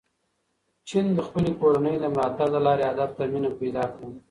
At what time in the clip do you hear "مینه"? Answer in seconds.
3.31-3.51